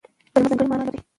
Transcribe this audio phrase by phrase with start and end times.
[0.33, 0.99] کلیمه ځانګړې مانا لري.